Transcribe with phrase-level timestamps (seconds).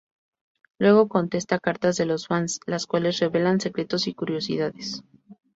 [0.79, 5.03] Luego contesta cartas de los fans, las cuales revelan secretos y curiosidades.